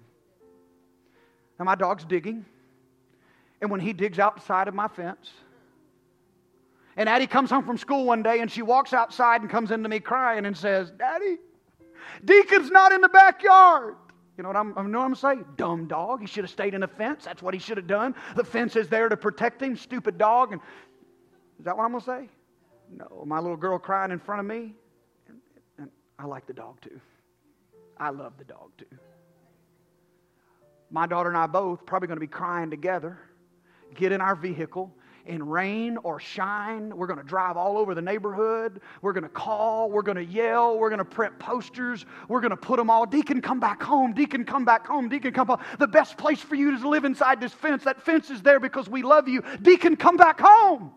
[1.58, 2.46] Now, my dog's digging.
[3.62, 5.32] And when he digs outside of my fence,
[7.00, 9.88] and Addie comes home from school one day and she walks outside and comes into
[9.88, 11.38] me crying and says, Daddy,
[12.26, 13.96] Deacon's not in the backyard.
[14.36, 15.46] You know what I'm, I know what I'm saying?
[15.56, 16.20] Dumb dog.
[16.20, 17.24] He should have stayed in the fence.
[17.24, 18.16] That's what he should have done.
[18.36, 19.78] The fence is there to protect him.
[19.78, 20.52] Stupid dog.
[20.52, 20.62] And
[21.58, 22.30] is that what I'm going to say?
[22.94, 23.24] No.
[23.26, 24.74] My little girl crying in front of me.
[25.30, 25.38] And,
[25.78, 27.00] and I like the dog too.
[27.98, 28.98] I love the dog too.
[30.92, 33.18] My daughter and I both probably going to be crying together.
[33.96, 34.94] Get in our vehicle
[35.30, 36.96] in rain or shine.
[36.96, 38.82] We're going to drive all over the neighborhood.
[39.02, 39.90] We're going to call.
[39.90, 40.78] We're going to yell.
[40.78, 42.06] We're going to print posters.
[42.28, 43.06] We're going to put them all.
[43.06, 44.14] Deacon, come back home.
[44.14, 45.08] Deacon, come back home.
[45.08, 45.60] Deacon, come home.
[45.78, 47.84] The best place for you is to live inside this fence.
[47.84, 49.44] That fence is there because we love you.
[49.62, 50.92] Deacon, come back home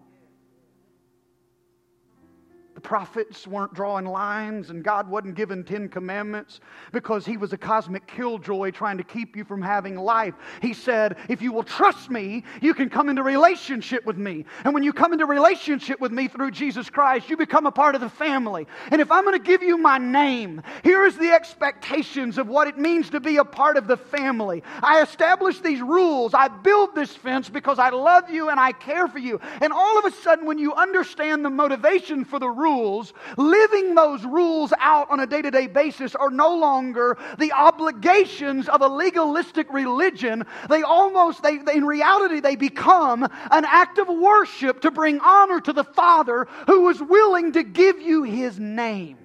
[2.82, 6.60] prophets weren't drawing lines and God wasn't giving Ten Commandments
[6.92, 10.34] because He was a cosmic killjoy trying to keep you from having life.
[10.60, 14.44] He said, If you will trust me, you can come into relationship with me.
[14.64, 17.94] And when you come into relationship with me through Jesus Christ, you become a part
[17.94, 18.66] of the family.
[18.90, 22.68] And if I'm going to give you my name, here is the expectations of what
[22.68, 24.62] it means to be a part of the family.
[24.82, 26.34] I establish these rules.
[26.34, 29.40] I build this fence because I love you and I care for you.
[29.60, 33.94] And all of a sudden, when you understand the motivation for the rules, rules, living
[33.94, 38.80] those rules out on a day to day basis are no longer the obligations of
[38.80, 40.44] a legalistic religion.
[40.68, 45.72] They almost, they, in reality, they become an act of worship to bring honor to
[45.72, 49.18] the Father who was willing to give you his name.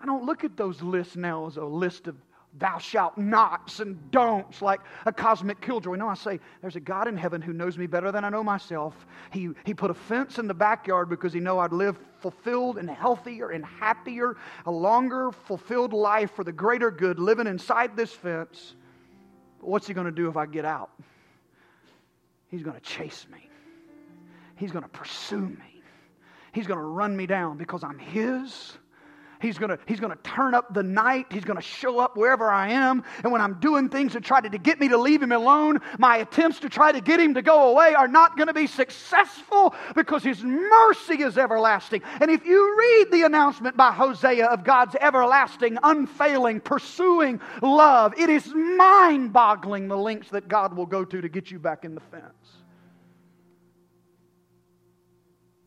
[0.00, 2.16] I don't look at those lists now as a list of
[2.58, 5.96] thou shalt nots and don'ts like a cosmic killjoy.
[5.96, 8.42] No, I say, there's a God in heaven who knows me better than I know
[8.42, 9.06] myself.
[9.30, 12.88] He, he put a fence in the backyard because he know I'd live fulfilled and
[12.88, 18.74] healthier and happier, a longer, fulfilled life for the greater good living inside this fence.
[19.60, 20.90] But what's he going to do if I get out?
[22.48, 23.50] He's going to chase me.
[24.56, 25.82] He's going to pursue me.
[26.52, 28.78] He's going to run me down because I'm his
[29.40, 31.26] He's going to he's going to turn up the night.
[31.30, 33.04] He's going to show up wherever I am.
[33.22, 35.80] And when I'm doing things to try to, to get me to leave him alone,
[35.98, 38.66] my attempts to try to get him to go away are not going to be
[38.66, 42.02] successful because his mercy is everlasting.
[42.20, 48.30] And if you read the announcement by Hosea of God's everlasting, unfailing, pursuing love, it
[48.30, 51.94] is mind boggling the lengths that God will go to to get you back in
[51.94, 52.24] the fence.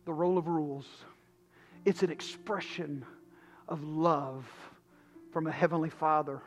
[0.06, 0.86] The role of rules,
[1.84, 3.04] it's an expression
[3.70, 4.44] of love
[5.32, 6.42] from a heavenly Father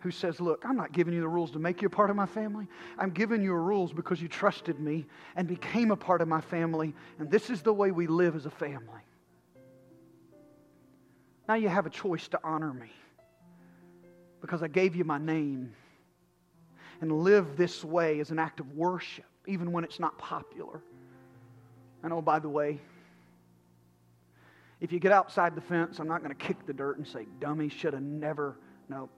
[0.00, 2.16] who says, Look, I'm not giving you the rules to make you a part of
[2.16, 2.66] my family.
[2.98, 6.94] I'm giving you rules because you trusted me and became a part of my family,
[7.18, 9.00] and this is the way we live as a family.
[11.48, 12.90] Now you have a choice to honor me
[14.40, 15.72] because I gave you my name
[17.00, 20.82] and live this way as an act of worship, even when it's not popular.
[22.02, 22.80] And oh, by the way,
[24.82, 27.28] if you get outside the fence, I'm not going to kick the dirt and say,
[27.38, 28.58] dummy, should have never.
[28.88, 29.08] No.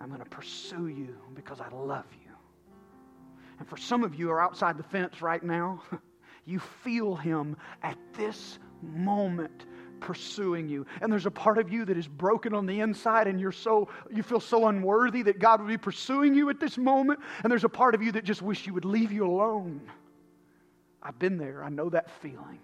[0.00, 2.32] I'm going to pursue you because I love you.
[3.60, 5.84] And for some of you who are outside the fence right now,
[6.46, 9.66] you feel him at this moment
[10.00, 10.84] pursuing you.
[11.00, 13.88] And there's a part of you that is broken on the inside and you're so
[14.10, 17.20] you feel so unworthy that God would be pursuing you at this moment.
[17.44, 19.80] And there's a part of you that just wish you would leave you alone.
[21.00, 21.62] I've been there.
[21.62, 22.58] I know that feeling.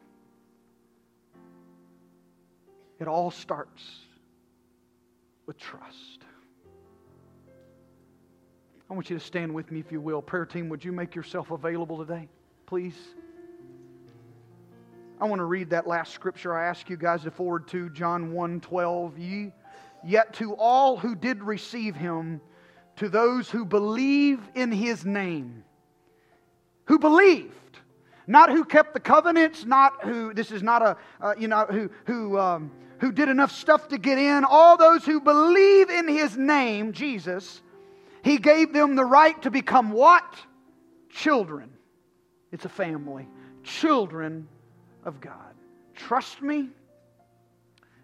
[2.98, 3.82] It all starts
[5.46, 6.24] with trust.
[8.88, 10.22] I want you to stand with me if you will.
[10.22, 12.28] Prayer team, would you make yourself available today,
[12.66, 12.96] please?
[15.20, 18.32] I want to read that last scripture I ask you guys to forward to, John
[18.32, 19.18] 1 12.
[19.18, 19.52] Ye,
[20.04, 22.40] yet to all who did receive him,
[22.96, 25.64] to those who believe in his name,
[26.84, 27.52] who believed,
[28.26, 31.90] not who kept the covenants, not who, this is not a, uh, you know, who,
[32.04, 32.70] who, um,
[33.00, 37.62] who did enough stuff to get in, all those who believe in his name, Jesus,
[38.22, 40.24] he gave them the right to become what?
[41.10, 41.70] Children.
[42.52, 43.28] It's a family.
[43.62, 44.48] Children
[45.04, 45.54] of God.
[45.94, 46.68] Trust me.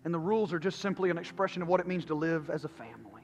[0.04, 2.64] And the rules are just simply an expression of what it means to live as
[2.64, 3.22] a family.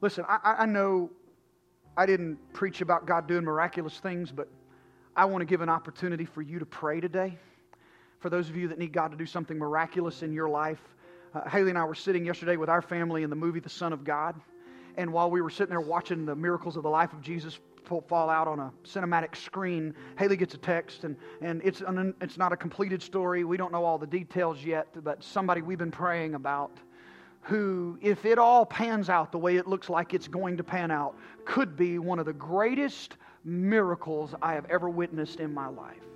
[0.00, 1.10] Listen, I, I know
[1.96, 4.48] I didn't preach about God doing miraculous things, but
[5.14, 7.38] I want to give an opportunity for you to pray today.
[8.20, 10.80] For those of you that need God to do something miraculous in your life,
[11.34, 13.92] uh, Haley and I were sitting yesterday with our family in the movie The Son
[13.92, 14.38] of God.
[14.96, 18.30] And while we were sitting there watching the miracles of the life of Jesus fall
[18.30, 22.52] out on a cinematic screen, Haley gets a text, and, and it's, an, it's not
[22.52, 23.42] a completed story.
[23.42, 26.72] We don't know all the details yet, but somebody we've been praying about
[27.42, 30.90] who, if it all pans out the way it looks like it's going to pan
[30.90, 31.16] out,
[31.46, 36.09] could be one of the greatest miracles I have ever witnessed in my life.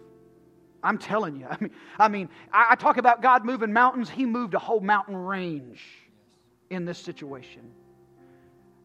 [0.84, 1.46] I'm telling you.
[1.50, 4.08] I mean, I mean, I talk about God moving mountains.
[4.08, 5.82] He moved a whole mountain range
[6.70, 7.62] in this situation.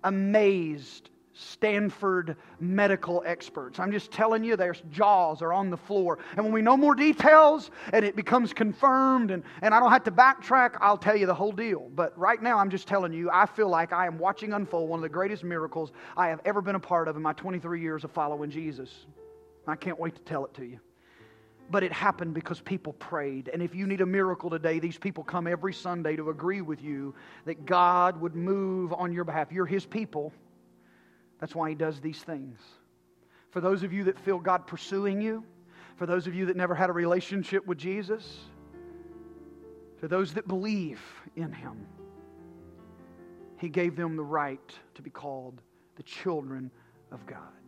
[0.04, 3.80] Amazed Stanford medical experts.
[3.80, 6.20] I'm just telling you, their jaws are on the floor.
[6.36, 10.04] And when we know more details and it becomes confirmed and, and I don't have
[10.06, 11.90] to backtrack, I'll tell you the whole deal.
[11.96, 15.00] But right now, I'm just telling you, I feel like I am watching unfold one
[15.00, 18.04] of the greatest miracles I have ever been a part of in my 23 years
[18.04, 18.90] of following Jesus.
[19.66, 20.80] I can't wait to tell it to you.
[21.72, 23.50] But it happened because people prayed.
[23.54, 26.82] And if you need a miracle today, these people come every Sunday to agree with
[26.82, 27.14] you
[27.46, 29.52] that God would move on your behalf.
[29.52, 30.34] You're His people.
[31.40, 32.60] That's why he does these things.
[33.52, 35.44] For those of you that feel God pursuing you,
[35.96, 38.40] for those of you that never had a relationship with Jesus,
[39.98, 41.02] for those that believe
[41.36, 41.86] in him,
[43.58, 45.62] he gave them the right to be called
[45.96, 46.72] the children
[47.12, 47.59] of God.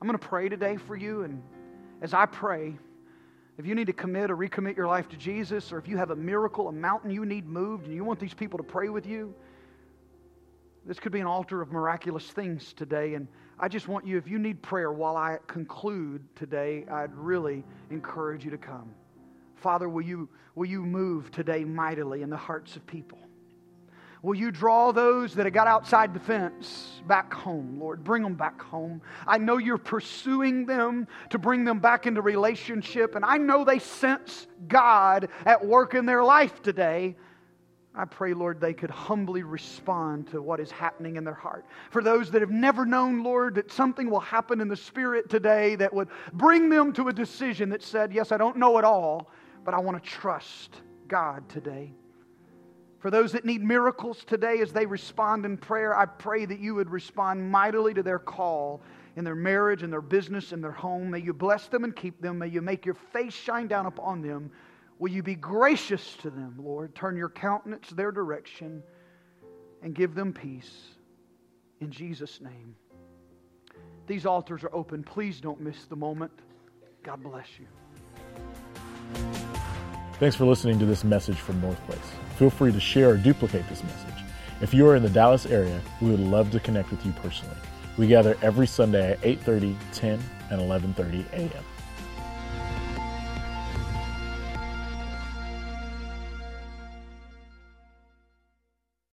[0.00, 1.42] I'm going to pray today for you, and
[2.00, 2.74] as I pray,
[3.58, 6.10] if you need to commit or recommit your life to Jesus, or if you have
[6.10, 9.04] a miracle, a mountain you need moved, and you want these people to pray with
[9.04, 9.34] you,
[10.86, 13.12] this could be an altar of miraculous things today.
[13.12, 13.28] And
[13.58, 18.42] I just want you, if you need prayer while I conclude today, I'd really encourage
[18.42, 18.94] you to come.
[19.56, 23.18] Father, will you, will you move today mightily in the hearts of people?
[24.22, 28.04] Will you draw those that have got outside the fence back home, Lord?
[28.04, 29.00] Bring them back home.
[29.26, 33.78] I know you're pursuing them to bring them back into relationship, and I know they
[33.78, 37.16] sense God at work in their life today.
[37.94, 41.64] I pray, Lord, they could humbly respond to what is happening in their heart.
[41.90, 45.74] For those that have never known, Lord, that something will happen in the Spirit today
[45.76, 49.30] that would bring them to a decision that said, Yes, I don't know it all,
[49.64, 51.92] but I want to trust God today.
[53.00, 56.74] For those that need miracles today as they respond in prayer, I pray that you
[56.74, 58.82] would respond mightily to their call
[59.16, 61.10] in their marriage, in their business, in their home.
[61.10, 62.38] May you bless them and keep them.
[62.38, 64.50] May you make your face shine down upon them
[65.00, 66.94] Will you be gracious to them, Lord?
[66.94, 68.82] Turn your countenance their direction
[69.82, 70.70] and give them peace.
[71.80, 72.76] In Jesus' name.
[74.06, 75.02] These altars are open.
[75.02, 76.32] Please don't miss the moment.
[77.02, 77.66] God bless you.
[80.18, 82.29] Thanks for listening to this message from North Place.
[82.40, 84.24] Feel free to share or duplicate this message.
[84.62, 87.54] If you are in the Dallas area, we would love to connect with you personally.
[87.98, 90.18] We gather every Sunday at 8:30, 10,
[90.48, 91.64] and 11:30 a.m.